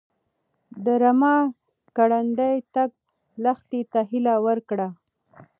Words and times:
د 0.85 0.85
رمه 1.01 1.35
ګړندی 1.97 2.55
تګ 2.75 2.89
لښتې 3.43 3.81
ته 3.91 3.99
هیله 4.09 4.35
ورکړه. 4.47 4.87